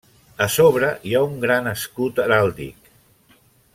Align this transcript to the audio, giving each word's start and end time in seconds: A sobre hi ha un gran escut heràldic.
A 0.45 0.45
sobre 0.53 0.87
hi 1.09 1.13
ha 1.17 1.21
un 1.27 1.37
gran 1.43 1.69
escut 1.73 2.23
heràldic. 2.25 2.91